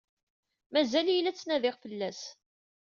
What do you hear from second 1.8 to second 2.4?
fell-as.